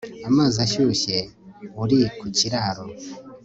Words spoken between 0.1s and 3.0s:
Amazi ashyushye uri ku kiraro